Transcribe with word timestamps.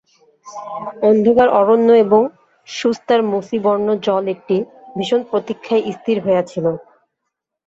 অন্ধকার 1.03 1.47
অরণ্য 1.59 1.89
এবং 2.05 2.21
শুস্তার 2.67 3.21
মসীবর্ণ 3.31 3.87
জল 4.05 4.23
একটি 4.27 4.55
ভীষণ 4.95 5.21
প্রতীক্ষায় 5.29 5.83
স্থির 5.91 6.17
হইয়া 6.25 6.43
ছিল। 6.47 6.65